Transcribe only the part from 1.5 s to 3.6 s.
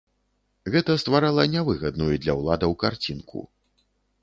нявыгадную для ўладаў карцінку.